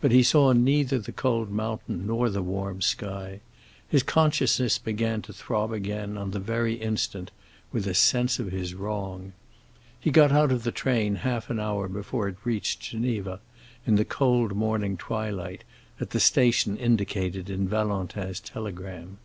[0.00, 3.38] But he saw neither the cold mountain nor the warm sky;
[3.88, 7.30] his consciousness began to throb again, on the very instant,
[7.70, 9.34] with a sense of his wrong.
[10.00, 13.38] He got out of the train half an hour before it reached Geneva,
[13.86, 15.62] in the cold morning twilight,
[16.00, 19.18] at the station indicated in Valentin's telegram.